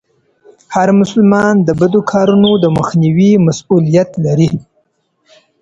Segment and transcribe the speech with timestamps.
[0.75, 4.51] هر مسلمان د بدو کارونو د مخنيوي مسئوليت لري.